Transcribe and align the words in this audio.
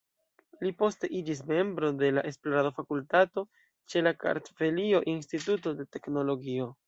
Li 0.65 0.69
poste 0.77 1.09
iĝis 1.19 1.41
membro 1.51 1.91
de 1.99 2.09
la 2.17 2.23
esplorado-fakultato 2.29 3.45
ĉe 3.93 4.03
la 4.07 4.15
Kartvelio-Instituto 4.25 5.75
de 5.83 5.89
Teknologio. 5.97 6.71